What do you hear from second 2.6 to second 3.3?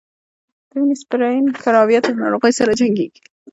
جنګیږي